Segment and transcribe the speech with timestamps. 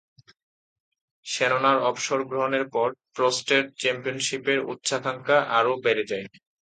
[1.25, 6.25] সেননার অবসর গ্রহণের পর প্রোস্টের চ্যাম্পিয়নশীপের উচ্চাকাঙ্ক্ষা আরও বেড়ে যায়।